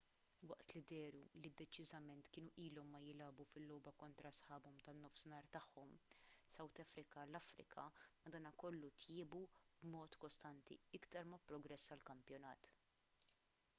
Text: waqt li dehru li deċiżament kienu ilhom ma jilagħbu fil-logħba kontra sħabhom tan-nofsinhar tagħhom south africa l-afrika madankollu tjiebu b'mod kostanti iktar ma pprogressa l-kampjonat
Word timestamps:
waqt 0.49 0.71
li 0.75 0.81
dehru 0.91 1.19
li 1.41 1.49
deċiżament 1.59 2.29
kienu 2.37 2.51
ilhom 2.61 2.87
ma 2.93 3.01
jilagħbu 3.07 3.43
fil-logħba 3.49 3.91
kontra 4.03 4.31
sħabhom 4.37 4.79
tan-nofsinhar 4.87 5.49
tagħhom 5.57 5.93
south 6.55 6.81
africa 6.85 7.25
l-afrika 7.27 7.85
madankollu 8.29 8.91
tjiebu 9.03 9.43
b'mod 9.83 10.17
kostanti 10.25 10.79
iktar 11.01 11.29
ma 11.35 11.41
pprogressa 11.45 11.99
l-kampjonat 11.99 12.67